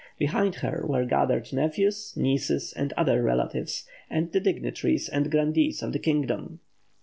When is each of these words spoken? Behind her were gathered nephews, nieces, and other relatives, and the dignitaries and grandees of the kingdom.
Behind 0.17 0.55
her 0.55 0.83
were 0.87 1.05
gathered 1.05 1.53
nephews, 1.53 2.17
nieces, 2.17 2.73
and 2.73 2.91
other 2.93 3.21
relatives, 3.21 3.87
and 4.09 4.31
the 4.31 4.39
dignitaries 4.39 5.07
and 5.07 5.29
grandees 5.29 5.83
of 5.83 5.93
the 5.93 5.99
kingdom. 5.99 6.59